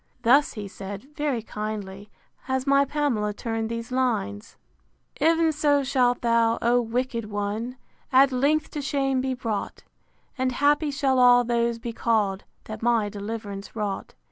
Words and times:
Thus 0.23 0.53
he 0.53 0.67
said, 0.67 1.15
very 1.15 1.43
kindly, 1.43 2.09
has 2.45 2.65
my 2.65 2.85
Pamela 2.85 3.35
turned 3.35 3.69
these 3.69 3.91
lines: 3.91 4.57
IX. 5.17 5.21
Ev'n 5.29 5.51
so 5.51 5.83
shalt 5.83 6.21
thou, 6.23 6.57
O 6.59 6.81
wicked 6.81 7.25
one! 7.29 7.77
At 8.11 8.31
length 8.31 8.71
to 8.71 8.81
shame 8.81 9.21
be 9.21 9.35
brought; 9.35 9.83
And 10.39 10.53
happy 10.53 10.89
shall 10.89 11.19
all 11.19 11.43
those 11.43 11.77
be 11.77 11.93
call'd, 11.93 12.45
That 12.63 12.81
my 12.81 13.11
deliv'rance 13.11 13.75
wrought. 13.75 14.15